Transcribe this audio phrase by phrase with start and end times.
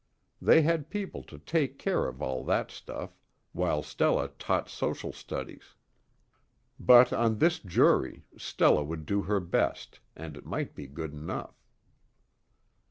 [0.41, 3.11] They had people to take care of all that stuff
[3.53, 5.75] while Stella taught social studies.
[6.79, 11.53] But on this jury Stella would do her best, and it might be good enough.